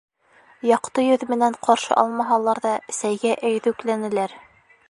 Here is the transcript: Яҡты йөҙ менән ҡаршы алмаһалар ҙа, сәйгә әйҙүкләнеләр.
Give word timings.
Яҡты 0.69 1.03
йөҙ 1.07 1.25
менән 1.33 1.59
ҡаршы 1.69 1.99
алмаһалар 2.05 2.65
ҙа, 2.67 2.75
сәйгә 3.01 3.39
әйҙүкләнеләр. 3.51 4.39